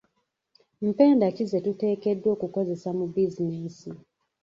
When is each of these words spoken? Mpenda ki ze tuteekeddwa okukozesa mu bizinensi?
Mpenda 0.87 1.27
ki 1.35 1.43
ze 1.51 1.59
tuteekeddwa 1.65 2.29
okukozesa 2.35 2.89
mu 2.97 3.05
bizinensi? 3.13 3.89